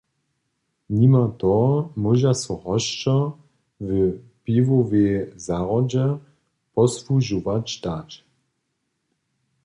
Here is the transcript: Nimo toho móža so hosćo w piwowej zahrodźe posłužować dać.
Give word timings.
Nimo 0.99 1.19
toho 1.41 1.73
móža 2.05 2.31
so 2.43 2.53
hosćo 2.63 3.15
w 3.87 3.89
piwowej 4.43 5.15
zahrodźe 5.45 6.05
posłužować 6.75 7.67
dać. 7.83 8.09